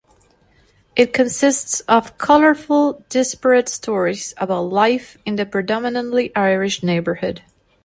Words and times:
It 0.95 1.13
consists 1.13 1.81
of 1.81 2.17
colorful, 2.17 3.05
disparate 3.09 3.69
stories 3.69 4.33
about 4.37 4.71
life 4.71 5.15
in 5.27 5.35
the 5.35 5.45
predominantly 5.45 6.35
Irish 6.35 6.81
neighborhood. 6.81 7.43